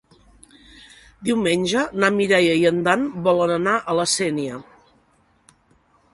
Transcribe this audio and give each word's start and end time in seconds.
Diumenge 1.29 1.83
na 2.05 2.09
Mireia 2.15 2.57
i 2.63 2.65
en 2.71 2.81
Dan 2.89 3.07
volen 3.29 3.55
anar 3.59 3.77
a 3.79 3.97
la 4.01 4.09
Sénia. 4.17 4.61